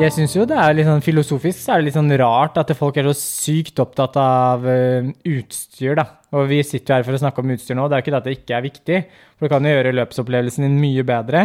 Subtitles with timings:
[0.00, 2.70] Jeg syns jo det er litt sånn filosofisk så er det litt sånn rart at
[2.78, 6.06] folk er så sykt opptatt av uh, utstyr, da.
[6.32, 7.84] Og vi sitter jo her for å snakke om utstyr nå.
[7.84, 9.00] Det er jo ikke det at det ikke er viktig,
[9.36, 11.42] for det kan jo gjøre løpsopplevelsen din mye bedre.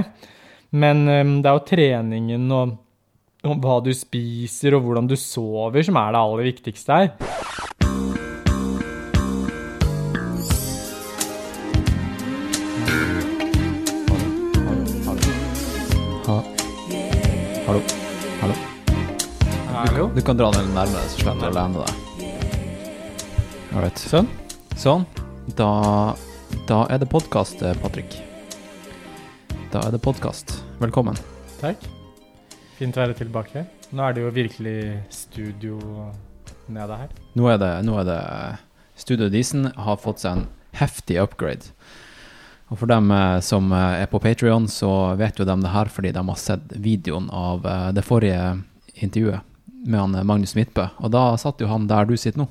[0.72, 2.78] Men um, det er jo treningen og,
[3.52, 7.45] og hva du spiser og hvordan du sover som er det aller viktigste her.
[20.16, 22.28] Du kan dra den nærmere, så slipper du å lene deg.
[23.76, 24.00] Alright.
[24.00, 24.30] Sånn.
[24.80, 25.02] Sånn.
[25.60, 25.72] Da,
[26.70, 28.14] da er det podkast, Patrick.
[29.74, 30.54] Da er det podkast.
[30.80, 31.20] Velkommen.
[31.60, 31.84] Takk.
[32.78, 33.66] Fint å være tilbake.
[33.92, 34.78] Nå er det jo virkelig
[35.12, 35.80] studio
[36.72, 37.12] nede her.
[37.36, 38.22] Nå er det, nå er det
[38.96, 40.46] Studio Disen har fått seg en
[40.80, 41.74] heftig upgrade.
[42.72, 45.92] Og for dem eh, som eh, er på Patrion, så vet jo de det her
[45.92, 48.48] fordi de har sett videoen av eh, det forrige
[48.96, 49.52] intervjuet
[49.86, 50.88] med han eh, Magnus Midtbø.
[51.06, 52.48] Og da satt jo han der du sitter nå.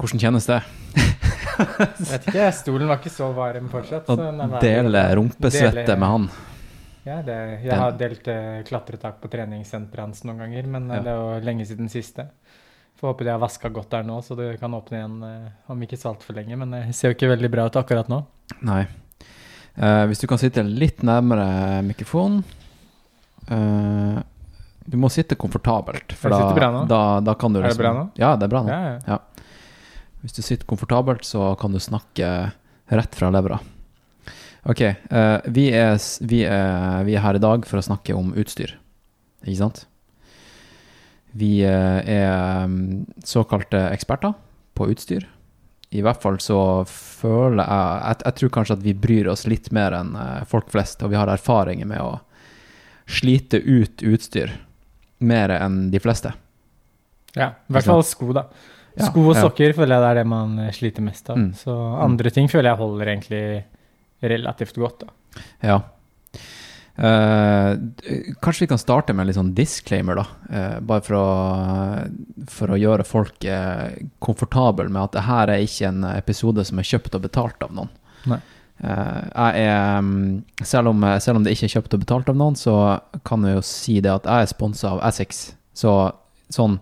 [0.00, 0.60] Hvordan kjennes det?
[0.94, 4.08] jeg Vet ikke, stolen var ikke så varm fortsatt.
[4.10, 4.16] Å
[4.62, 6.26] dele rumpesvette dele- med han.
[7.04, 10.96] Ja, det, jeg Den- har delt eh, klatretak på treningssenteret hans noen ganger, men eh,
[10.96, 11.02] Ja.
[11.04, 12.26] det er jo lenge siden siste.
[12.98, 15.16] Får håpe de har vaska godt der nå, så det kan åpne igjen
[15.68, 16.56] om ikke så altfor lenge.
[16.56, 18.22] Men det ser jo ikke veldig bra ut akkurat nå.
[18.62, 18.84] Nei.
[19.74, 22.44] Uh, hvis du kan sitte litt nærmere mikrofonen
[23.50, 24.20] eh,
[24.84, 26.12] Du må sitte komfortabelt.
[26.18, 26.82] For da, bra nå.
[26.90, 28.04] Da, da kan du Er det liksom, bra nå?
[28.20, 28.72] Ja, det er bra nå.
[28.72, 29.46] Ja, ja.
[30.24, 32.30] Hvis du sitter komfortabelt, så kan du snakke
[32.92, 33.58] rett fra levra.
[34.64, 34.80] Ok,
[35.12, 38.78] uh, vi, er, vi, er, vi er her i dag for å snakke om utstyr,
[39.44, 39.82] ikke sant?
[41.34, 44.36] Vi eh, er mm, såkalte eksperter
[44.78, 45.24] på utstyr.
[45.90, 49.72] I hvert fall så føler jeg, jeg Jeg tror kanskje at vi bryr oss litt
[49.74, 52.20] mer enn eh, folk flest, og vi har erfaringer med å
[53.10, 54.54] slite ut utstyr
[55.26, 56.34] mer enn de fleste.
[57.34, 57.50] ja.
[57.68, 58.48] I hvert fall sko, da.
[58.94, 59.42] Ja, Sko og ja.
[59.42, 61.40] sokker føler jeg det er det man eh, sliter mest av.
[61.40, 61.48] Mm.
[61.58, 63.44] Så andre ting føler jeg holder egentlig
[64.22, 65.42] relativt godt, da.
[65.66, 65.80] Ja.
[66.94, 67.72] Eh,
[68.38, 70.26] kanskje vi kan starte med en litt sånn disclaimer, da.
[70.46, 71.26] Eh, bare for å,
[72.54, 73.90] for å gjøre folk uh,
[74.22, 77.74] komfortable med at det her er ikke en episode som er kjøpt og betalt av
[77.74, 77.90] noen.
[78.30, 78.38] Nei.
[78.82, 82.36] Eh, jeg er mm, selv om, selv om det ikke er kjøpt og betalt av
[82.40, 82.74] noen, så
[83.24, 85.44] kan jeg jo si det at jeg er sponsa av Essex.
[85.74, 85.92] Så
[86.52, 86.80] sånn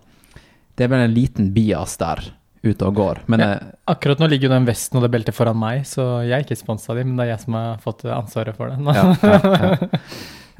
[0.77, 2.19] Det er vel en liten bias der
[2.63, 3.19] ute og går.
[3.27, 3.47] Men Ja.
[3.53, 6.43] eh, Akkurat nå ligger jo den vesten og det beltet foran meg, så jeg er
[6.45, 8.79] ikke sponsa av dem, men det er jeg som har fått ansvaret for det.
[8.79, 9.99] ja, ja, ja.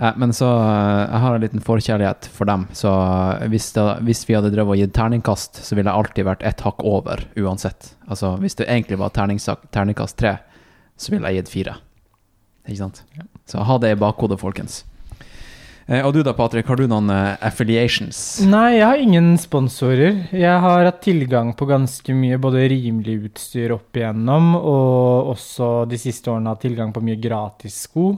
[0.18, 2.68] Men så eh, Jeg har en liten forkjærlighet for dem.
[2.74, 6.26] Så eh, hvis, det, hvis vi hadde drevet og gitt terningkast, så ville jeg alltid
[6.26, 7.94] vært ett hakk over uansett.
[8.10, 10.38] Altså hvis det egentlig var terningkast tre,
[10.98, 11.78] så ville jeg gitt fire.
[12.68, 13.04] Ikke sant?
[13.18, 13.28] Ja.
[13.50, 14.84] Så ha det i bakhodet, folkens.
[15.86, 18.18] Eh, og du da, Patrick, har du noen eh, affiliations?
[18.48, 20.22] Nei, jeg har ingen sponsorer.
[20.32, 26.00] Jeg har hatt tilgang på ganske mye både rimelig utstyr opp igjennom, og også de
[26.00, 28.14] siste årene hatt tilgang på mye gratis sko.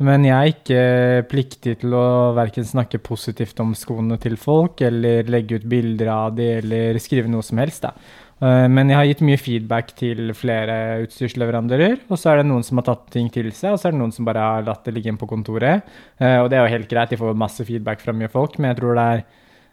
[0.00, 0.84] Men jeg er ikke
[1.28, 6.36] pliktig til å verken snakke positivt om skoene til folk, eller legge ut bilder av
[6.38, 7.84] de, eller skrive noe som helst.
[7.84, 7.92] da.
[8.40, 12.64] Eh, Men jeg har gitt mye feedback til flere utstyrsleverandører, og så er det noen
[12.64, 14.84] som har tatt ting til seg, og så er det noen som bare har latt
[14.84, 15.82] det ligge inn på kontoret.
[16.18, 18.70] Eh, Og det er jo helt greit, de får masse feedback fra mye folk, men
[18.72, 19.24] jeg tror det er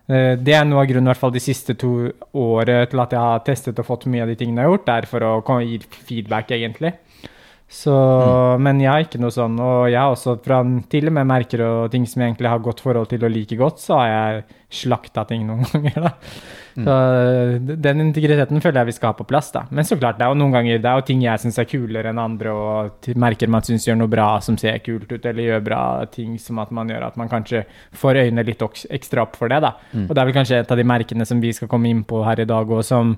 [0.10, 3.20] eh, det er noe av grunnen hvert fall de siste to året til at jeg
[3.20, 5.80] har testet og fått mye av de tingene jeg har gjort, er for å gi
[6.08, 6.94] feedback, egentlig.
[7.68, 7.94] Så,
[8.64, 11.66] Men jeg har ikke noe sånn, og jeg har også fra til og med merker
[11.66, 14.46] og ting som jeg egentlig har godt forhold til og liker godt, så har jeg
[14.78, 16.12] slakta ting noen ganger, da.
[16.78, 16.94] Så
[17.84, 19.66] den integriteten føler jeg vi skal ha på plass, da.
[19.76, 21.68] Men så klart, det er jo noen ganger det er jo ting jeg syns er
[21.68, 25.50] kulere enn andre, og merker man syns gjør noe bra som ser kult ut, eller
[25.50, 25.82] gjør bra
[26.14, 27.66] ting som at man gjør at man kanskje
[28.00, 29.74] får øynene litt ekstra opp for det, da.
[30.06, 32.24] Og det er vel kanskje et av de merkene som vi skal komme inn på
[32.24, 33.18] her i dag, og som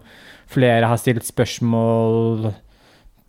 [0.49, 2.49] flere har stilt spørsmål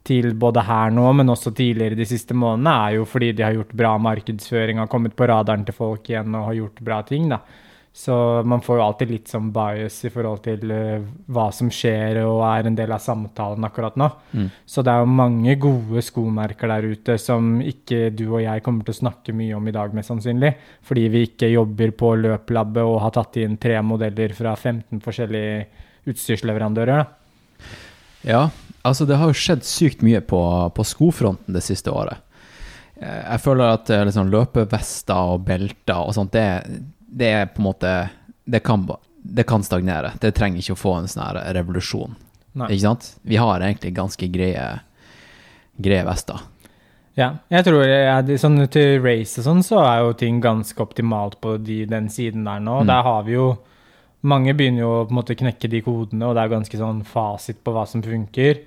[0.07, 3.57] til både her nå, men også tidligere de siste månedene, er jo fordi de har
[3.57, 7.29] gjort bra markedsføring, har kommet på radaren til folk igjen og har gjort bra ting,
[7.33, 7.43] da.
[7.93, 8.15] Så
[8.47, 11.03] man får jo alltid litt sånn bias i forhold til uh,
[11.35, 14.07] hva som skjer og er en del av samtalen akkurat nå.
[14.31, 14.47] Mm.
[14.63, 18.87] Så det er jo mange gode skomerker der ute som ikke du og jeg kommer
[18.87, 20.53] til å snakke mye om i dag, mest sannsynlig.
[20.87, 26.09] Fordi vi ikke jobber på løplabbet og har tatt inn tre modeller fra 15 forskjellige
[26.15, 27.03] utstyrsleverandører.
[27.03, 27.75] Da.
[28.31, 28.45] Ja,
[28.83, 30.41] altså det har jo skjedd sykt mye på,
[30.77, 32.23] på skofronten det siste året.
[33.01, 37.63] Eh, Jeg føler at eh, liksom løpevester og belter og sånt, det, det er på
[37.63, 37.95] en måte
[38.51, 38.87] det kan,
[39.23, 40.15] det kan stagnere.
[40.21, 42.17] Det trenger ikke å få en sånn her revolusjon.
[42.59, 42.73] Nei.
[42.73, 43.13] Ikke sant?
[43.23, 44.65] Vi har egentlig ganske greie,
[45.79, 46.41] greie vester.
[47.19, 51.37] Ja, jeg tror ja, sånn til race og sånn, så er jo ting ganske optimalt
[51.43, 52.81] på de, den siden der nå.
[52.83, 52.91] Mm.
[52.91, 53.49] Der har vi jo
[54.23, 57.01] Mange begynner jo å på en måte knekke de kodene, og det er ganske sånn
[57.09, 58.61] fasit på hva som funker.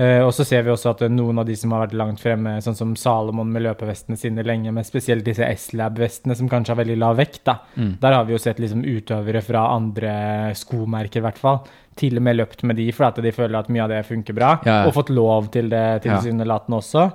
[0.00, 2.54] Eh, og så ser vi også at noen av de som har vært langt fremme,
[2.64, 6.98] sånn som Salomon med løpevestene sine lenge, med spesielt disse S-Lab-vestene som kanskje har veldig
[7.00, 7.58] lav vekt, da.
[7.76, 7.92] Mm.
[8.00, 10.14] Der har vi jo sett liksom utøvere fra andre
[10.56, 11.62] skomerker, i hvert fall,
[12.00, 14.36] til og med løpt med de, fordi at de føler at mye av det funker
[14.36, 14.88] bra, Ja, ja.
[14.88, 16.20] og fått lov til det Ja.
[16.20, 17.10] også.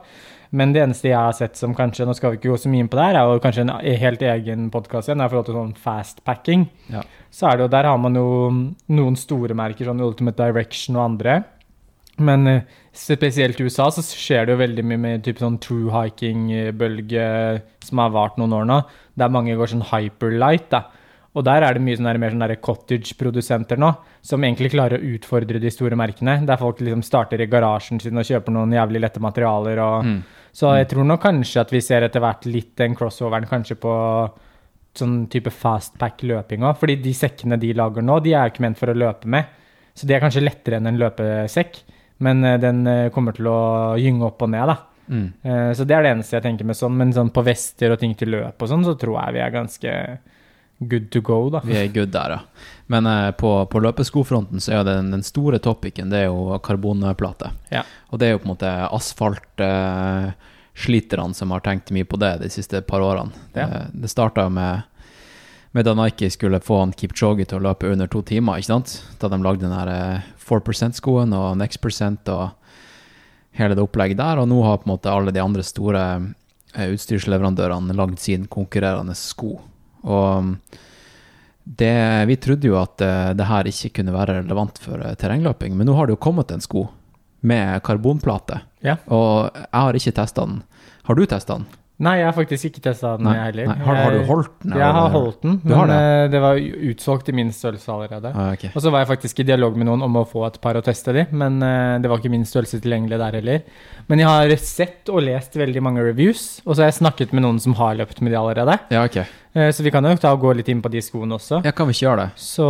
[0.55, 2.85] Men det eneste jeg har sett som kanskje, nå skal vi ikke gå så mye
[2.85, 3.73] inn på det her, er jo kanskje en
[4.05, 6.63] helt egen podkast igjen, i forhold til sånn fastpacking.
[6.93, 7.01] Ja.
[7.33, 8.27] Så er det jo, der har man jo
[8.95, 11.41] noen store merker, sånn Ultimate Direction og andre.
[12.23, 12.61] Men eh,
[12.95, 17.25] spesielt i USA så skjer det jo veldig mye med type sånn true hiking-bølge
[17.83, 18.77] som har vart noen år nå,
[19.19, 20.85] der mange går sånn hyperlight, da.
[21.35, 23.89] Og der er det mye sånn der, mer sånn cottage-produsenter nå,
[24.23, 26.37] som egentlig klarer å utfordre de store merkene.
[26.47, 29.81] Der folk liksom starter i garasjen sin og kjøper noen jævlig lette materialer.
[29.83, 30.23] Og, Mm.
[30.55, 33.93] Så jeg tror nok kanskje at vi ser etter hvert litt den crossoveren kanskje på
[34.95, 36.77] sånn type fastpack-løping òg.
[36.79, 39.51] Fordi de sekkene de lager nå, de er ikke ment for å løpe med.
[39.95, 41.81] Så de er kanskje lettere enn en løpesekk,
[42.23, 43.59] men eh, den eh, kommer til å
[43.99, 44.77] gynge opp og ned, da.
[45.11, 45.27] Mm.
[45.43, 47.99] Eh, Så det er det eneste jeg tenker med sånn, men sånn på vester og
[48.01, 49.93] ting til løp og sånn, så tror jeg vi er ganske
[50.79, 51.61] good to go, da.
[51.63, 52.39] Vi er good der, ja.
[52.85, 56.59] Men eh, på, på løpeskofronten så er jo den, den store topicen det er jo
[56.63, 57.49] karbonplate.
[57.73, 57.83] Ja.
[58.11, 62.49] Og det er jo på en måte asfaltsliterne som har tenkt mye på det de
[62.53, 63.31] siste par årene.
[63.55, 63.65] Ja.
[63.71, 64.73] Det, det starta med,
[65.73, 68.89] med da Nike skulle få han Kipchoge til å løpe under to timer, ikke sant?
[69.21, 72.49] Da de lagde den her eh, 4 %-skoen og Next Percent og
[73.55, 76.01] hele det opplegget der, og nå har på en måte alle de andre store
[76.75, 79.57] eh, utstyrsleverandørene lagd sin konkurrerende sko.
[80.05, 80.51] Og mm,
[81.65, 81.93] det,
[82.29, 85.89] vi trodde jo at eh, det her ikke kunne være relevant for eh, terrengløping, men
[85.89, 86.87] nå har det jo kommet en sko
[87.45, 88.97] med karbonplate, Ja.
[89.13, 90.61] og jeg har ikke testa den.
[91.05, 91.65] Har du testa den?
[91.95, 93.69] Nei, jeg har faktisk ikke testa den, jeg heller.
[93.69, 93.75] Nei.
[93.85, 94.73] Har, har du holdt den?
[94.75, 95.99] Jeg har holdt den, men det?
[96.33, 96.57] det var
[96.89, 98.33] utsolgt i min størrelse allerede.
[98.35, 98.73] Ah, okay.
[98.75, 100.83] Og så var jeg faktisk i dialog med noen om å få et par å
[100.83, 103.63] teste de, men eh, det var ikke min størrelse tilgjengelig der heller.
[104.11, 107.45] Men jeg har sett og lest veldig mange reviews, og så har jeg snakket med
[107.47, 108.75] noen som har løpt med de allerede.
[108.91, 109.21] Ja, ok.
[109.55, 111.61] Eh, så vi kan jo da gå litt inn på de skoene også.
[111.63, 112.43] Ja, kan vi ikke gjøre det?
[112.43, 112.65] Så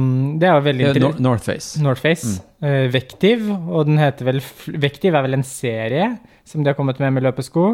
[0.00, 1.82] mm, det er jo veldig det er Northface.
[1.84, 2.30] Northface.
[2.64, 4.40] eh, Vektiv, og den heter vel
[4.80, 6.14] Vektiv er vel en serie
[6.48, 7.64] som de har kommet med med løpesko,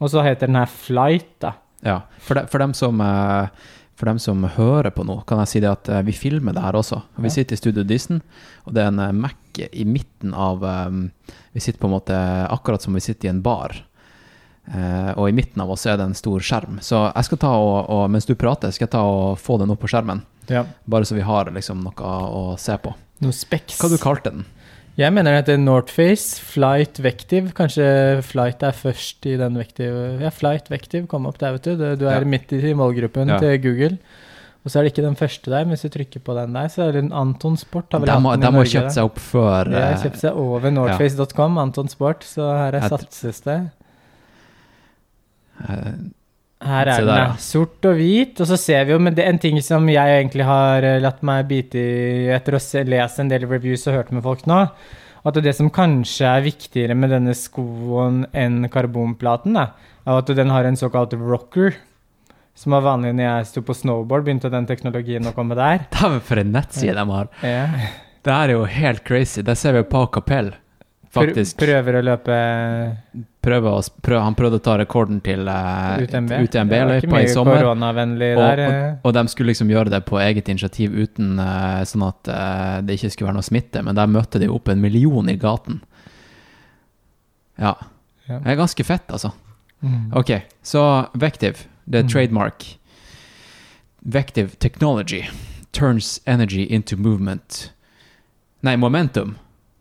[0.00, 1.52] og så heter den her Flight, da.
[1.84, 5.52] Ja, for, de, for, dem som, eh, for dem som hører på nå, kan jeg
[5.52, 7.02] si det at vi filmer det her også.
[7.20, 8.20] Vi sitter i Studio Disney,
[8.64, 12.18] og det er en Mac i midten av Vi sitter på en måte
[12.48, 13.74] akkurat som vi sitter i en bar.
[14.68, 16.78] Eh, og i midten av oss er det en stor skjerm.
[16.84, 19.70] Så jeg skal ta og, og mens du prater, skal jeg ta og få den
[19.72, 20.22] opp på skjermen.
[20.48, 20.64] Ja.
[20.88, 22.94] Bare så vi har liksom noe å se på.
[23.24, 23.80] Noe speks.
[23.80, 24.46] Hva du kalte den?
[24.98, 27.52] Jeg mener det heter Northface, Flight Vektiv.
[27.54, 27.84] Kanskje
[28.26, 29.94] Flight er først i den Vektiv
[30.24, 31.76] Ja, Flight Vektiv kom opp der, vet du.
[31.94, 32.26] Du, er Ja.
[32.26, 33.38] midt i målgruppen Ja.
[33.38, 33.98] til Google.
[34.64, 36.66] Og så er det ikke den første der, men hvis du trykker på den der,
[36.66, 37.92] så er det en Anton Sport.
[37.92, 40.18] Har vel De må, den de må kjøpt seg opp før De har eh, kjøpt
[40.18, 43.70] seg over Northface.com, Anton Sport, så her er satses det.
[45.66, 45.98] Eh,
[46.68, 47.34] Her er den, der, ja.
[47.42, 48.40] Sort og hvit.
[48.42, 51.00] Og så ser vi jo, men det er en ting som jeg egentlig har eh,
[51.02, 54.46] latt meg bite i etter å se, lese en del reviews og hørt med folk
[54.50, 54.64] nå,
[55.28, 59.70] at det som kanskje er viktigere med denne skoen enn karbonplaten, da,
[60.06, 61.76] er at den har en såkalt rocker.
[62.58, 65.84] Som var vanlig når jeg sto på snowboard, begynte den teknologien å komme der.
[65.94, 67.28] Dæven, for en nettside de har.
[67.46, 67.66] Ja.
[68.26, 69.44] Det er jo helt crazy.
[69.46, 70.50] Der ser vi jo Pau Capell,
[71.14, 71.60] faktisk.
[71.62, 72.38] Prøver å løpe
[73.48, 77.64] Prøver å, prøve, han prøvde å ta rekorden til uh, UTMB, UTMB løypa i sommer.
[77.64, 78.98] Og, og, eh.
[79.02, 82.98] og de skulle liksom gjøre det på eget initiativ uten uh, sånn at uh, det
[82.98, 85.80] ikke skulle være noe smitte, men der møtte de opp en million i gaten.
[87.58, 87.74] Ja.
[88.28, 88.38] Ja.
[88.38, 89.32] Det er ganske fett, altså.
[89.80, 90.12] Mm.
[90.18, 90.82] Ok, så
[91.14, 92.12] Vective, det er Mm.
[92.12, 92.64] trademark.
[94.02, 95.24] Vective technology
[95.72, 97.72] turns energy into movement
[98.60, 99.38] Nei, momentum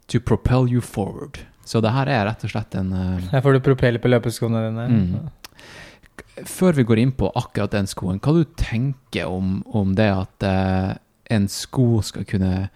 [0.07, 1.39] to propel you forward.
[1.67, 4.61] Så det her er rett og slett en eh, Her får du propeller på løpeskoene
[4.69, 4.85] dine.
[4.87, 6.45] Mm.
[6.47, 10.45] Før vi går inn på akkurat den skoen, hva du tenker om, om det at
[10.47, 10.93] uh,
[11.33, 12.69] en sko skal kunne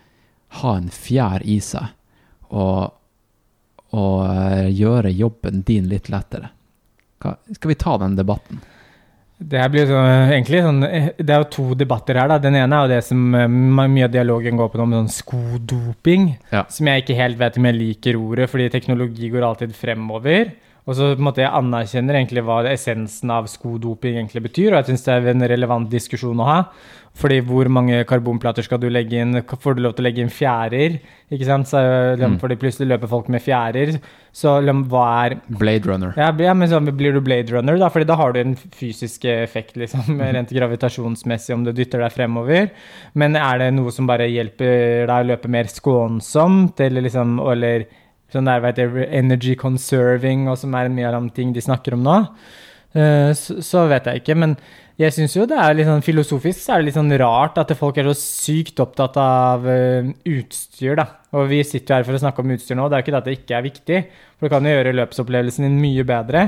[0.62, 1.94] ha en fjær i seg
[2.50, 2.92] og,
[3.94, 6.52] og uh, gjøre jobben din litt lettere?
[7.22, 8.60] Hva, skal vi ta den debatten?
[9.42, 12.30] Det sånn, egentlig sånn eh, Det er jo to debatter her.
[12.30, 12.38] da.
[12.42, 16.36] Den ene er jo det som eh, mye av dialogen går på om sånn skodoping.
[16.52, 16.66] Ja.
[16.70, 20.54] Som jeg ikke helt vet om jeg liker ordet, fordi teknologi går alltid fremover.
[20.90, 24.80] Og så på en måte jeg anerkjenner egentlig hva essensen av skodoping egentlig betyr, og
[24.82, 26.58] jeg syns det er en relevant diskusjon å ha.
[27.22, 29.36] Fordi hvor mange karbonplater skal du legge inn?
[29.44, 30.96] Får du lov til å legge inn fjærer?
[31.30, 31.68] Ikke sant?
[31.68, 31.82] Så,
[32.22, 32.38] Mm.
[32.40, 34.00] Fordi plutselig løper folk med fjærer.
[34.32, 36.14] Så hva er Blade Runner.
[36.16, 39.26] ja, ja, men så blir du Blade Runner, da, fordi da har du en fysisk
[39.26, 42.72] effekt, liksom, rent gravitasjonsmessig, om du dytter deg fremover.
[43.14, 47.86] Men er det noe som bare hjelper deg å løpe mer skånsomt, eller liksom Eller
[48.34, 52.06] sånn der, vet energy conserving, og som er mye av de ting de snakker om
[52.06, 52.18] nå,
[52.96, 54.38] eh, så, så vet jeg ikke.
[54.40, 54.56] Men
[55.02, 57.72] jeg syns jo det er litt sånn filosofisk så er det litt sånn rart at
[57.80, 61.08] folk er så sykt opptatt av eh, utstyr, da.
[61.38, 63.16] Og vi sitter jo her for å snakke om utstyr nå, det er jo ikke
[63.16, 64.00] det at det ikke er viktig,
[64.36, 66.46] for det kan jo gjøre løpsopplevelsen din mye bedre.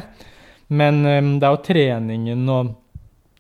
[0.74, 2.74] Men eh, det er jo treningen og,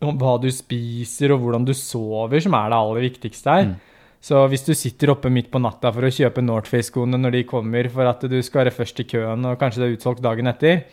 [0.04, 3.74] og hva du spiser og hvordan du sover som er det aller viktigste her.
[3.74, 3.93] Mm.
[4.24, 7.90] Så hvis du sitter oppe midt på natta for å kjøpe Northface-skoene når de kommer
[7.92, 10.86] for at du skal være først i køen og kanskje det er utsolgt dagen etter,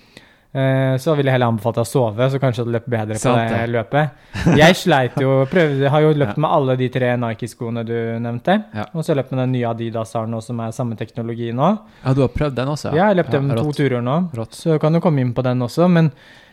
[0.51, 3.23] eh, så vil jeg heller anbefale deg å sove, så kanskje du løper bedre på
[3.23, 3.69] Sant det det.
[3.77, 4.11] løpet.
[4.59, 6.43] Jeg sleit jo, prøvde, har jo løpt Ja.
[6.43, 8.65] med alle de tre Nike-skoene du nevnte.
[8.75, 8.89] Ja.
[8.95, 11.71] Og så har jeg løpt med den nye Adidas-aren som er samme teknologi nå.
[12.05, 12.91] Ja, du har prøvd den også?
[12.91, 14.59] Ja, ja jeg har løpt med to turer nå, Rått.
[14.59, 15.87] så kan du komme inn på den også.
[15.89, 16.11] Men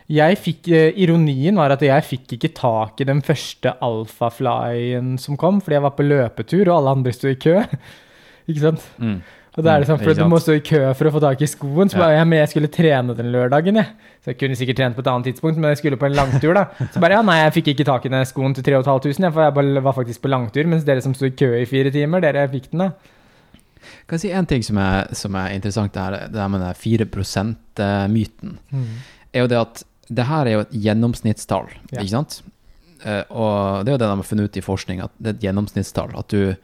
[0.08, 5.36] jeg fikk, eh, ironien var at jeg fikk ikke tak i den første alfaflyen som
[5.36, 7.58] kom, fordi jeg var på løpetur, og alle andre sto i kø.
[8.48, 8.86] ikke sant?
[8.96, 9.18] Mm.
[9.58, 11.20] Og da er det sånn, Mm, for Du må stå i kø for å få
[11.20, 11.90] tak i skoen.
[11.90, 13.90] Så bare, ja, men jeg skulle trene den lørdagen, jeg.
[14.22, 16.54] Så jeg kunne sikkert trent på et annet tidspunkt, men jeg skulle på en langtur,
[16.54, 16.68] da.
[16.94, 19.42] Så bare ja, nei, jeg fikk ikke tak i den skoen til 3500, jeg, for
[19.42, 22.22] jeg bare var faktisk på langtur, mens dere som sto i kø i fire timer,
[22.22, 22.90] dere fikk den, da.
[24.06, 26.62] Kan jeg si en ting som er, som er interessant, det, her, det her med
[26.62, 28.58] den 4 %-myten,
[29.34, 32.00] er jo det at det her er jo et gjennomsnittstall, Ja.
[32.00, 32.42] ikke sant?
[33.04, 35.36] Eh, og det er jo det de har funnet ut i forskning, at det er
[35.36, 36.16] et gjennomsnittstall.
[36.18, 36.56] At du,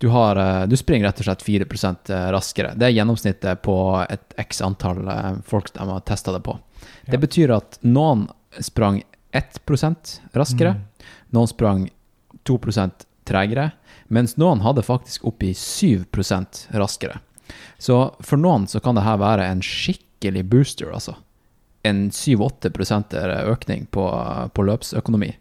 [0.00, 2.74] du, har, eh, du springer rett og slett 4% raskere.
[2.76, 3.76] Det er gjennomsnittet på
[4.10, 6.58] et x antall eh, folk de har testa det på.
[7.06, 7.12] Ja.
[7.12, 8.28] Det betyr at noen
[8.60, 9.02] sprang
[9.32, 9.60] 1
[10.34, 10.80] raskere, Mm.
[11.32, 11.90] noen sprang
[12.44, 13.72] 2% tregere,
[14.10, 17.20] mens noen hadde faktisk oppi 7% raskere.
[17.78, 21.14] Så for noen så kan det her være en skikkelig booster, altså.
[21.82, 22.70] En 7-8
[23.50, 24.04] økning på,
[24.54, 25.32] på løpsøkonomi.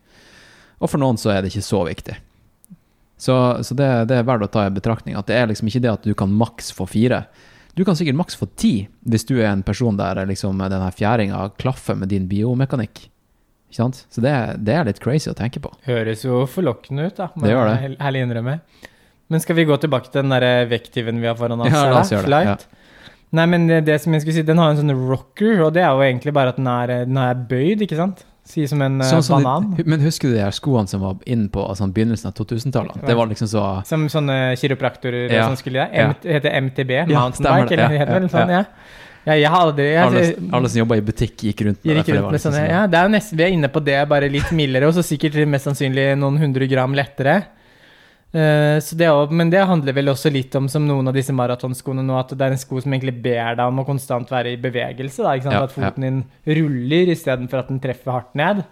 [0.81, 2.17] Og for noen så er det ikke så viktig.
[3.21, 5.83] Så, så det, det er verdt å ta i betraktning at det er liksom ikke
[5.83, 7.21] det at du kan maks få fire.
[7.77, 11.51] Du kan sikkert maks få ti hvis du er en person der liksom denne fjæringa
[11.61, 13.03] klaffer med din biomekanikk.
[13.69, 14.01] Ikke sant?
[14.09, 14.33] Så det,
[14.65, 15.69] det er litt crazy å tenke på.
[15.85, 17.29] Høres jo forlokkende ut, da.
[17.35, 17.93] må Det gjør det.
[18.01, 18.57] Herlig innrømme.
[19.31, 21.71] Men skal vi gå tilbake til den der vekttyven vi har foran oss?
[21.71, 22.65] Ja, la oss gjøre det, Flight?
[23.31, 25.85] Nei, men det, det som jeg skulle si, den har en sånn rocker, og det
[25.85, 28.25] er jo egentlig bare at den er, den er bøyd, ikke sant?
[28.51, 29.67] Si som en eh, Sånn banan.
[29.77, 32.97] de, men husker du de her skoene som var inn på altså, begynnelsen av 2000-tallet?
[33.07, 36.01] Det var liksom så Som sånne kiropraktorer Ja, som skulle det.
[36.01, 36.09] ja.
[36.09, 38.63] M heter MTB, Ja, stemmer bike, eller ja, heter det ja, sånn, ja.
[39.21, 39.35] ja.
[39.37, 40.21] Jeg har aldri jeg, alle,
[40.57, 42.65] alle som jobba i butikk, gikk rundt med, det, gikk det rundt med liksom sånne,
[42.65, 44.97] sånn- ja, det er jo nesten, Vi er inne på det, bare litt mildere, og
[44.97, 47.35] så sikkert mest sannsynlig noen hundre gram lettere.
[48.33, 51.33] Eh, så det også, men det handler vel også litt om, som noen av disse
[51.35, 54.53] maratonskoene nå, at det er en sko som egentlig ber deg om å konstant være
[54.53, 55.25] i bevegelse.
[55.25, 55.35] Da?
[55.35, 58.63] Ja, at foten din ruller istedenfor at den treffer hardt ned.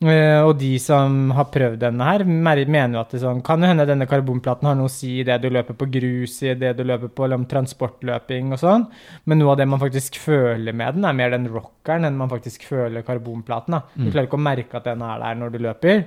[0.00, 3.68] Eh, og de som har prøvd denne her, mener jo at det sånn, kan jo
[3.68, 6.72] hende denne karbonplaten har noe å si i det du løper på grus, i det
[6.78, 8.86] du løper på transportløping og sånn.
[9.28, 12.32] Men noe av det man faktisk føler med den, er mer den rockeren enn man
[12.32, 13.76] faktisk føler karbonplaten.
[13.76, 13.82] Da.
[13.94, 14.10] Du Mm.
[14.12, 16.04] klarer ikke å merke at den er der når du løper.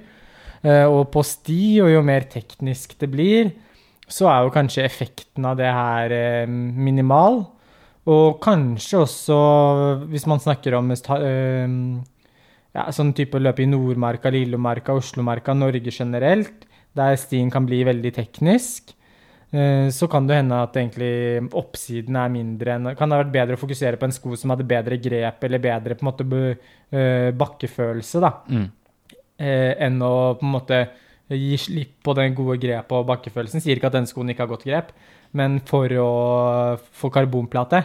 [0.64, 3.52] Eh, og på sti, og jo mer teknisk det blir,
[4.08, 7.44] så er jo kanskje effekten av det her eh, minimal.
[8.08, 9.38] Og kanskje også,
[10.12, 11.78] hvis man snakker om eh,
[12.74, 18.12] ja, sånn type løp i Nordmarka, Lillomarka, Oslomarka, Norge generelt, der stien kan bli veldig
[18.16, 18.94] teknisk,
[19.54, 23.54] så kan det hende at egentlig oppsiden er mindre enn Kan det ha vært bedre
[23.54, 26.26] å fokusere på en sko som hadde bedre grep eller bedre på en måte
[27.38, 28.66] bakkefølelse, da, Mm.
[29.44, 30.84] Eh, enn å på en måte
[31.34, 33.64] gi slipp på den gode grepet og bakkefølelsen.
[33.64, 34.96] Sier ikke at denne skoen ikke har godt grep,
[35.36, 36.10] men for å
[36.96, 37.84] få karbonplate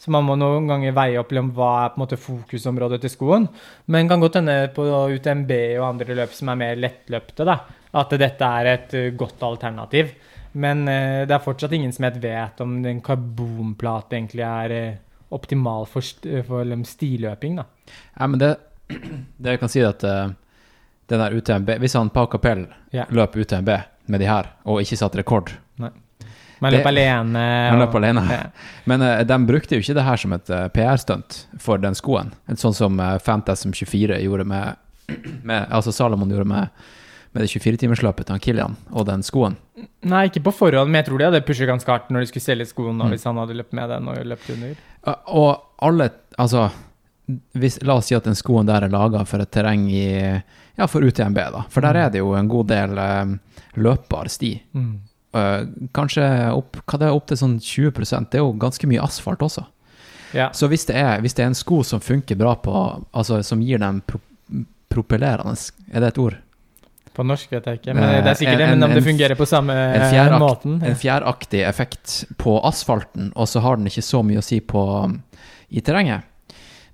[0.00, 3.12] så man må noen ganger veie opp liksom, hva er på en måte fokusområdet til
[3.12, 3.46] skoen.
[3.92, 7.58] Men kan godt hende på UTMB og andre løp som er mer lettløpte, da,
[8.00, 10.14] at dette er et eh, godt alternativ.
[10.64, 14.96] Men eh, det er fortsatt ingen som helt vet om den karbonplate egentlig er eh,
[15.36, 16.00] optimal for,
[16.48, 17.60] for liksom, stiløping.
[17.60, 17.68] da.
[18.16, 18.54] Ja, men det,
[19.42, 20.32] det jeg kan si er at eh,
[21.10, 23.04] den der UTMB Hvis han Pau Capell Ja.
[23.10, 23.68] løp UTMB
[24.10, 25.52] med de her, og ikke satt rekord
[26.60, 27.32] Man Det- alene.
[27.32, 28.20] Man og- løp alene.
[28.30, 28.42] Ja.
[28.84, 32.32] Men uh, de brukte jo ikke det her som et uh, PR-stunt for den skoen.
[32.52, 34.76] Et sånn som uh, Fantasm 24 gjorde med,
[35.42, 36.68] med Altså Salomon gjorde med,
[37.32, 39.56] med det 24-timersløpet til han Kilian og den skoen.
[40.04, 42.44] Nei, ikke på forhånd, men jeg tror de hadde pusha ganske hardt når de skulle
[42.44, 44.76] selge skoen, og hvis han hadde løpt med den og løpt under.
[45.06, 46.68] Uh, Og alle Altså,
[47.54, 50.42] hvis, la oss si at den skoen der er laga for et terreng i
[50.78, 51.64] Ja, for UTMB, da.
[51.68, 52.04] For der Mm.
[52.06, 53.34] er det jo en god del eh,
[53.76, 54.62] løpbar sti.
[54.74, 55.00] Mm.
[55.34, 56.24] Uh, kanskje
[56.56, 59.62] opp, hva det er opp til sånn 20% Det er jo ganske mye asfalt også.
[60.34, 60.48] Ja.
[60.50, 62.72] Så hvis det er, hvis det er en sko som funker bra på
[63.14, 64.18] Altså som gir dem pro
[64.90, 65.54] propellerende
[65.92, 66.36] Er det et ord?
[67.14, 68.68] På norsk vet jeg ikke, men Eh, det er sikkert det.
[68.70, 73.32] Men om en- det fungerer på samme en fjærakt- måten En fjæraktig effekt på asfalten,
[73.36, 75.20] og så har den ikke så mye å si på
[75.70, 76.22] i terrenget.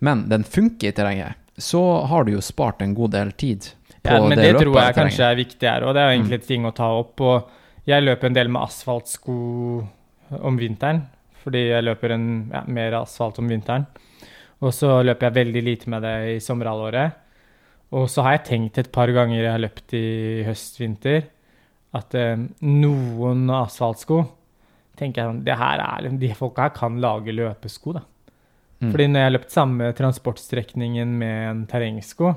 [0.01, 3.71] Men den funker i terrenget, så har du jo spart en god del tid
[4.05, 5.21] på Ja, men det, det, tror jeg kanskje terrenget.
[5.31, 6.21] er viktig her, og det er jo Mm.
[6.21, 7.21] egentlig et ting å ta opp.
[7.21, 7.49] Og
[7.87, 9.37] jeg løper en del med asfaltsko
[10.43, 11.07] om vinteren,
[11.43, 13.87] fordi jeg løper en, ja, mer asfalt om vinteren.
[14.63, 17.13] Og så løper jeg veldig lite med det i sommerhalvåret.
[17.93, 21.25] Og så har jeg tenkt et par ganger jeg har løpt i høst-vinter,
[21.95, 24.25] at eh, noen asfaltsko
[24.99, 28.03] tenker jeg sånn, De folka her kan lage løpesko, da.
[28.81, 28.91] Mm.
[28.93, 32.35] Fordi når jeg har løpt samme transportstrekningen med en terrengsko,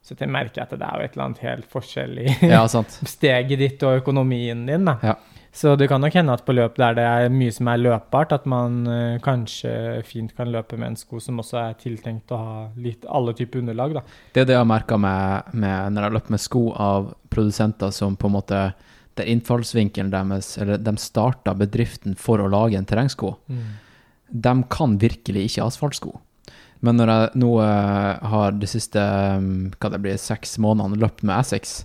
[0.00, 2.62] så jeg merker jeg at det er jo et eller annet helt forskjell i Ja,
[3.16, 4.88] steget ditt og økonomien din.
[4.88, 4.96] Da.
[5.04, 5.18] Ja.
[5.52, 8.32] Så det kan nok hende at på løp der det er mye som er løpbart,
[8.32, 9.72] at man uh, kanskje
[10.06, 13.58] fint kan løpe med en sko som også er tiltenkt å ha litt alle typer
[13.64, 13.98] underlag.
[13.98, 14.04] Da.
[14.32, 17.12] Det er det jeg har merka med, med når jeg har løpt med sko av
[17.34, 18.62] produsenter som på en måte
[19.18, 23.34] Der innfallsvinkelen deres Eller de starta bedriften for å lage en terrengsko.
[24.30, 26.14] De kan virkelig ikke asfaltsko.
[26.80, 31.24] Men når jeg nå eh, har de siste mm, hva det blir, seks månedene løpt
[31.26, 31.82] med Essex,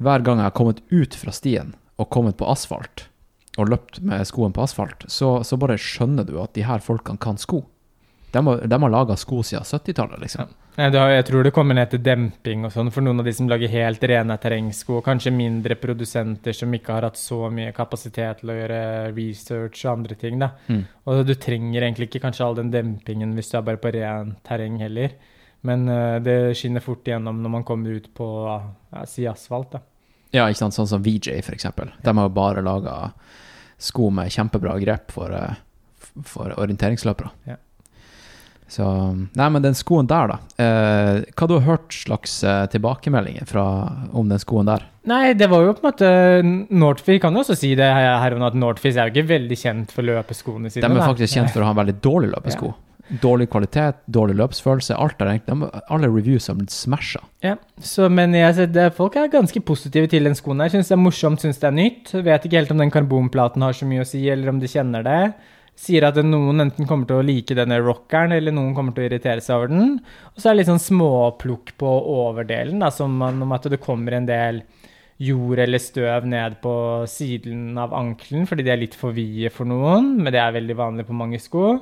[0.00, 3.06] hver gang jeg har kommet ut fra stien og kommet på asfalt,
[3.58, 7.20] og løpt med skoen på asfalt, så, så bare skjønner du at de her folkene
[7.20, 7.64] kan sko.
[8.32, 10.50] De har, de har laga sko siden 70-tallet, liksom.
[10.76, 10.86] Ja.
[10.94, 13.48] har, jeg tror det kommer ned til demping og sånn for noen av de som
[13.50, 18.40] lager helt rene terrengsko, og kanskje mindre produsenter som ikke har hatt så mye kapasitet
[18.40, 18.80] til å gjøre
[19.16, 20.38] research og andre ting.
[20.40, 20.52] da.
[20.70, 20.84] Mm.
[21.10, 24.36] Og du trenger egentlig ikke kanskje all den dempingen hvis du er bare på ren
[24.46, 25.16] terreng heller.
[25.66, 29.74] Men uh, det skinner fort igjennom når man kommer ut på ja, si asfalt.
[29.74, 29.82] da.
[30.32, 31.90] Ja, ikke sant, sånn som VJ, for eksempel.
[32.00, 32.94] De har jo bare laga
[33.80, 37.32] sko med kjempebra grep for, f- for orienteringsløpere.
[37.50, 37.58] Ja.
[38.70, 38.86] Så
[39.34, 40.36] Nei, men den skoen der, da.
[40.62, 43.64] Eh, hva du har hørt slags eh, tilbakemeldinger fra,
[44.14, 44.84] om den skoen der?
[45.10, 46.10] Nei, det var jo på en måte
[46.78, 50.06] Northfield kan jo også si det her at Northfield er jo ikke veldig kjent for
[50.06, 50.84] løpeskoene sine.
[50.84, 51.08] De er da.
[51.08, 52.72] faktisk kjent for å ha en veldig dårlig løpesko.
[53.10, 54.94] Dårlig kvalitet, dårlig løpsfølelse.
[54.94, 57.24] Alt er egentlig, alle reviews har blitt smasha.
[57.42, 60.62] Ja, så, men jeg, ser det, folk er ganske positive til den skoen.
[60.62, 60.70] her.
[60.70, 62.12] Syns det er morsomt, syns det er nytt.
[62.14, 65.02] Vet ikke helt om den karbonplaten har så mye å si, eller om de kjenner
[65.02, 65.22] det.
[65.80, 69.08] Sier at noen enten kommer til å like denne rockeren, eller noen kommer til å
[69.08, 69.94] irritere seg over den.
[70.34, 74.18] Og så er det litt sånn småplukk på overdelen, da, som om at det kommer
[74.18, 74.60] en del
[75.20, 76.74] jord eller støv ned på
[77.10, 80.76] siden av ankelen, fordi de er litt for vide for noen, men det er veldig
[80.78, 81.74] vanlig på mange sko.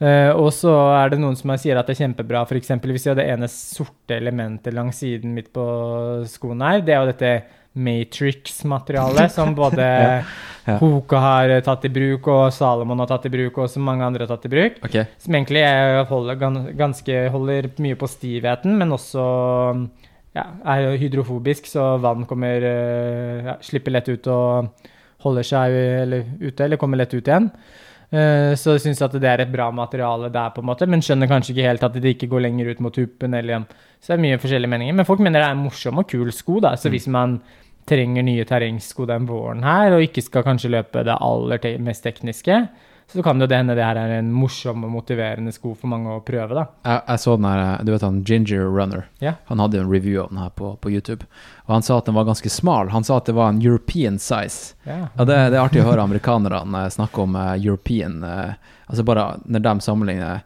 [0.00, 2.72] Uh, og så er det noen som sier at det er kjempebra, f.eks.
[2.88, 5.64] hvis jeg hadde ene sorte elementet langs siden midt på
[6.30, 7.32] skoen her, det er jo dette
[7.76, 9.84] Matrix-materialet, som både
[10.66, 10.76] Ja.
[10.78, 14.26] Hoka har tatt i bruk, og Salomon har tatt i bruk, og så mange andre
[14.26, 14.76] har tatt i bruk.
[14.84, 15.06] Okay.
[15.18, 16.36] Som egentlig er- holder,
[16.76, 19.24] ganske, holder mye på stivheten, men også
[20.36, 24.68] ja, er hydrofobisk, så vann kommer eh, ja, Slipper lett ut og
[25.24, 25.72] holder seg
[26.04, 27.50] eller, ute, eller kommer lett ut igjen.
[28.12, 31.00] Eh, Så jeg syns at det er et bra materiale der, på en måte, men
[31.02, 33.34] skjønner kanskje ikke helt at det ikke går lenger ut mot tuppen.
[33.34, 33.64] Eller,
[34.00, 34.94] så det er mye forskjellige meninger.
[35.00, 36.60] Men folk mener det er en morsom og kul sko.
[36.60, 37.40] da, Så hvis man
[37.90, 42.06] trenger nye terrengsko den våren her, og ikke skal kanskje løpe det aller te mest
[42.06, 42.62] tekniske,
[43.12, 45.90] så kan det jo det hende det her er en morsom og motiverende sko for
[45.90, 46.54] mange å prøve.
[46.54, 46.66] da.
[46.86, 49.08] jeg, jeg så den her, du vet han Ginger Runner.
[49.18, 49.32] Ja.
[49.50, 51.26] Han hadde jo en review av den her på, på YouTube.
[51.66, 52.92] Og han sa at den var ganske smal.
[52.94, 54.76] Han sa at det var en European size.
[54.86, 55.08] Ja.
[55.16, 58.54] Og det, det er artig å høre amerikanerne eh, snakke om eh, European eh,
[58.90, 60.40] Altså bare når de sammenligner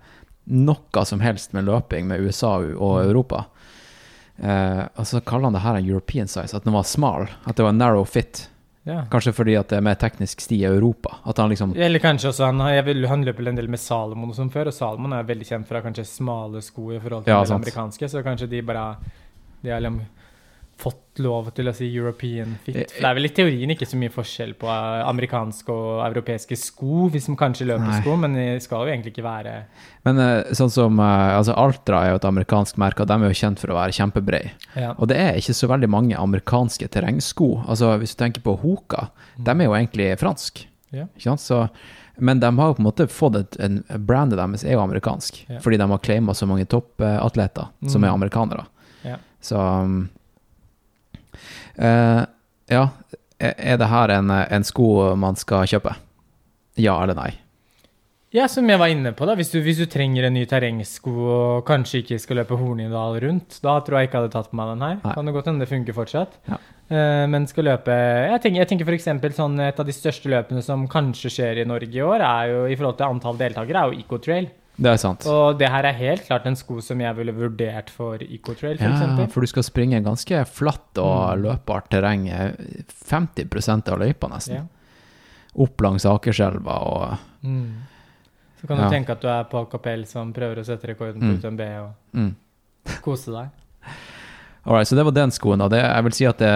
[0.44, 3.46] noe som helst med løping med USA og Europa.
[4.38, 7.28] Eh, og så kaller han det her en European size, at den var smal.
[7.44, 8.48] At det var en narrow fit.
[8.84, 9.06] Ja.
[9.08, 11.16] Kanskje fordi at det er mer teknisk sti i Europa.
[11.24, 14.36] At han liksom Eller kanskje også han, vil, han løper en del med Salomon og
[14.36, 17.40] sånn før, og Salomon er veldig kjent ha kanskje smale sko i forhold til Ja,
[17.44, 18.90] de amerikanske, så kanskje de bare
[19.64, 20.02] de har liksom
[20.80, 22.74] fått lov til å si European fit.
[22.90, 26.56] For det er vel i teorien ikke så mye forskjell på eh, amerikanske og europeiske
[26.58, 28.00] sko, hvis de kanskje løper Nei.
[28.02, 29.52] sko, men de skal jo egentlig ikke være
[30.08, 33.30] Men eh, sånn som eh, altså Altra er jo et amerikansk merke, og de er
[33.30, 34.50] jo kjent for å være kjempebrede.
[34.74, 34.92] ja.
[34.98, 37.52] Og det er ikke så veldig mange amerikanske terrengsko.
[37.68, 40.64] Altså Hvis du tenker på Hoka, de er jo egentlig fransk.
[40.90, 41.06] Ja.
[41.14, 41.40] Ikke sant?
[41.46, 41.68] Så,
[42.18, 45.44] men de har jo på en måte fått et, en Brandet deres er jo amerikansk,
[45.48, 45.58] Ja.
[45.62, 48.04] fordi de har claima så mange toppatleter som Mm.
[48.10, 48.66] er amerikanere.
[49.04, 49.16] Ja.
[49.42, 50.08] Så eh,
[51.78, 52.82] Ja,
[53.38, 55.96] er det her en, en sko man skal kjøpe?
[56.80, 57.32] Ja eller nei?
[58.34, 59.36] Ja, som jeg var inne på, da.
[59.38, 63.60] Hvis du, hvis du trenger en ny terrengsko og kanskje ikke skal løpe Hornindal rundt,
[63.62, 64.96] da tror jeg ikke jeg hadde tatt på meg den her.
[65.04, 65.12] Nei.
[65.14, 66.34] Kan det godt hende det funker fortsatt.
[66.50, 66.58] Ja.
[66.90, 69.06] Uh, men skal løpe Jeg tenker, jeg tenker f.eks.
[69.38, 72.66] sånn et av de største løpene som kanskje skjer i Norge i år, er jo
[72.66, 74.50] i forhold til antall deltakere, er jo Ecotrail.
[74.76, 75.24] Det er sant.
[75.30, 78.88] Og det her er helt klart en sko som jeg ville vurdert for Ecotrail, Ja,
[78.90, 79.28] eksempel.
[79.30, 81.42] for du skal springe ganske flatt og Mm.
[81.44, 82.28] løpbart terreng.
[82.28, 82.52] eh,
[83.06, 84.54] 50 av løypa, nesten.
[84.54, 84.62] Ja.
[85.56, 87.72] Opp langs Akerselva og Mm.
[88.60, 88.90] Så kan du Ja.
[88.90, 91.38] tenke at du er Paul Capell som prøver å sette rekorden på Mm.
[91.38, 92.34] UTMB og mm.
[93.02, 93.50] kose deg.
[94.64, 95.58] Alright, så det var den skoen.
[95.60, 95.68] da.
[95.68, 96.52] Det, jeg vil si at det,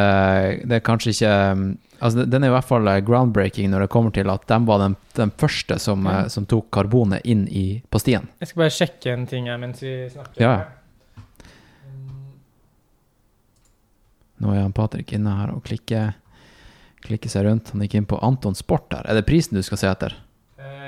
[0.68, 1.66] det er kanskje ikke um,
[1.98, 4.78] Altså, den er i hvert fall eh, groundbreaking når det kommer til at de var
[4.78, 6.20] den, den første som, Ja.
[6.20, 8.28] eh, som tok karbonet inn i, på stien.
[8.38, 10.38] Jeg skal bare sjekke en ting her mens vi snakker.
[10.38, 10.52] Ja.
[11.88, 12.12] Mm.
[14.44, 16.12] Nå er han Patrick inne her og klikker,
[17.02, 17.72] klikker seg rundt.
[17.74, 19.02] Han gikk inn på Anton Sport her.
[19.10, 20.14] Er det prisen du skal se etter?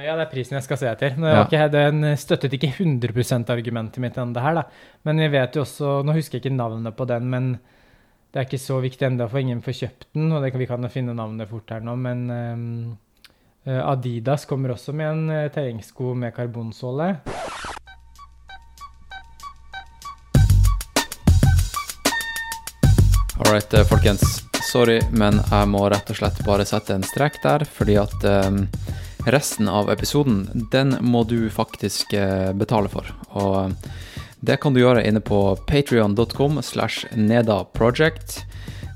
[0.01, 1.17] Eh, Ja, det er prisen jeg skal se etter.
[1.19, 1.45] Men Ja.
[1.45, 4.63] ikke, den støttet ikke 100 argumentet mitt ennå, det her, da.
[5.05, 7.53] Men jeg vet jo også Nå husker jeg ikke navnet på den, men
[8.33, 10.33] det er ikke så viktig ennå, for ingen får kjøpt den.
[10.33, 12.97] Og det, kan- vi kan jo finne navnet fort her nå, men
[13.67, 17.19] eh, Adidas kommer også med en terrengsko med karbonsåle.
[23.39, 24.43] Alright, right, folkens.
[24.73, 28.61] Sorry, men jeg må rett og slett bare sette en strek der, fordi at um,
[29.27, 33.11] resten av episoden, den må du faktisk eh, betale for.
[33.37, 33.91] Og eh,
[34.41, 38.41] det kan du gjøre inne på patrion.com slash nedaproject.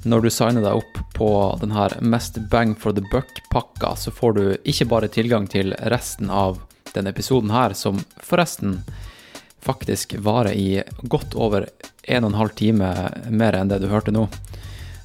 [0.05, 1.29] Når du signer deg opp på
[1.61, 6.61] denne mest bang for the buck-pakka, så får du ikke bare tilgang til resten av
[6.95, 8.83] denne episoden her, som forresten
[9.65, 11.69] faktisk varer i godt over
[12.05, 12.91] en og en halv time
[13.33, 14.27] mer enn det du hørte nå.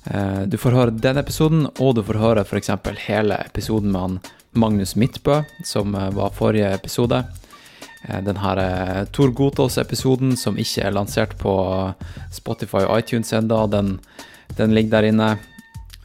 [0.06, 2.72] Eh, Du får høre den episoden, og du får høre f.eks.
[3.08, 4.20] hele episoden med han
[4.52, 7.24] Magnus Midtbø, som eh, var forrige episode.
[8.08, 11.54] Eh, Den her eh, Tor Gotaas-episoden, som ikke er lansert på
[12.34, 14.00] Spotify og iTunes ennå, den,
[14.58, 15.38] den ligger der inne.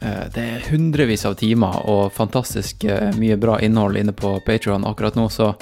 [0.05, 2.83] Det er hundrevis av timer og fantastisk
[3.17, 5.53] mye bra innhold inne på Patreon akkurat nå, så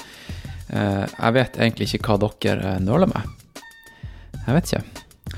[0.67, 3.29] jeg vet egentlig ikke hva dere nøler med.
[4.41, 5.37] Jeg vet ikke.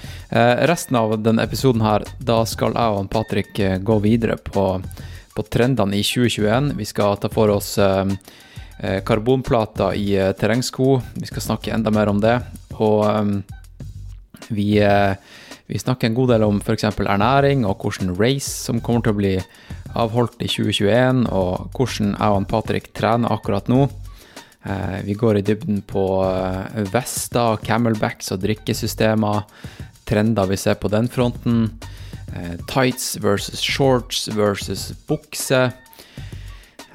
[0.72, 4.66] Resten av denne episoden her, da skal jeg og Patrick gå videre på,
[5.36, 6.72] på trendene i 2021.
[6.78, 8.06] Vi skal ta for oss eh,
[8.80, 11.00] eh, karbonplater i eh, terrengsko.
[11.20, 12.38] Vi skal snakke enda mer om det.
[12.80, 13.04] Og
[14.48, 14.68] vi,
[15.68, 16.88] vi snakker en god del om f.eks.
[16.88, 19.36] ernæring og hvordan race som kommer til å bli
[19.96, 23.86] avholdt i 2021, og hvordan jeg og Patrick trener akkurat nå.
[25.08, 26.04] Vi går i dybden på
[26.92, 29.46] vester, camelbacks og drikkesystemer,
[30.04, 31.70] trender vi ser på den fronten.
[32.34, 35.72] Eh, Tights versus shorts versus bukse.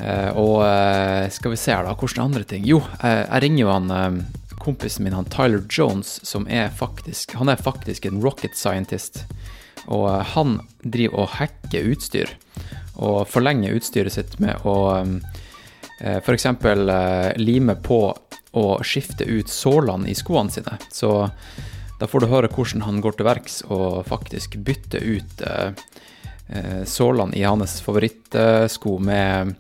[0.01, 2.65] Eh, Og eh, skal vi se her, da, hvilke andre ting?
[2.67, 4.25] Jo, jeg ringer jo han
[4.61, 9.25] kompisen min, han Tyler Jones, som er faktisk Han er faktisk en rocket scientist.
[9.89, 12.35] Og han driver og hacker utstyr.
[13.01, 14.75] Og forlenger utstyret sitt med å
[16.01, 16.47] f.eks.
[17.41, 18.01] Lime på
[18.59, 20.77] og skifte ut sålene i skoene sine.
[20.93, 21.13] Så
[22.01, 25.73] da får du høre hvordan han går til verks og faktisk bytter ut eh,
[26.49, 29.55] eh, sålene i hans favorittsko med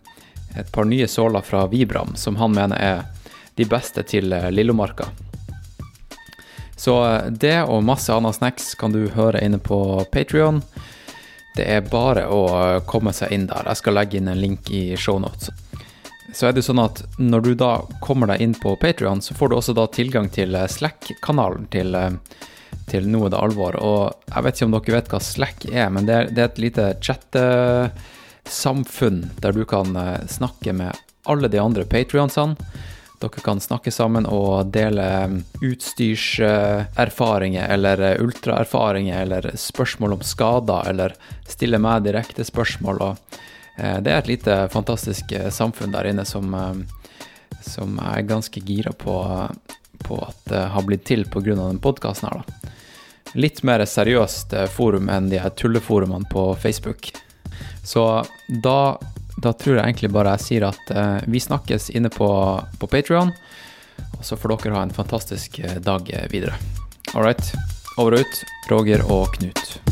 [0.56, 3.02] et par nye såler fra Vibram, som han mener er
[3.60, 5.10] de beste til eh, Lillomarka.
[6.80, 10.62] Så eh, det og masse annet snacks kan du høre inne på Patrion.
[11.56, 12.42] Det er bare å
[12.88, 13.68] komme seg inn der.
[13.68, 15.52] Jeg skal legge inn en link i shownotes.
[16.32, 19.48] Så er det sånn at når du da kommer deg inn på Patrion, så får
[19.50, 22.10] du også da tilgang til eh, Slack-kanalen til, eh,
[22.90, 23.74] til Nå er det alvor.
[23.82, 26.48] Og jeg vet ikke om dere vet hva Slack er, men det er, det er
[26.52, 30.90] et lite chattesamfunn der du kan eh, snakke med
[31.30, 32.56] alle de andre patrionsene.
[33.20, 41.12] Dere kan snakke sammen og dele utstyrserfaringer eller ultraerfaringer eller spørsmål om skader, eller
[41.44, 42.96] stille meg direkte spørsmål.
[43.10, 43.16] og
[43.80, 47.24] Det er et lite fantastisk eh, samfunn der inne som, eh,
[47.64, 49.16] som er ganske gira på,
[50.04, 51.54] på at det har blitt til pga.
[51.54, 52.74] den podkasten her, da.
[53.38, 57.12] Litt mer seriøst eh, forum enn de her tulleforumene på Facebook.
[57.84, 58.98] Så da,
[59.36, 62.30] da tror jeg egentlig bare jeg sier at eh, vi snakkes inne på,
[62.80, 63.32] på Patrion.
[64.18, 66.58] Og så får dere ha en fantastisk eh, dag eh, videre.
[67.14, 67.54] All right.
[67.98, 68.44] Over og ut.
[68.70, 69.89] Roger og Knut.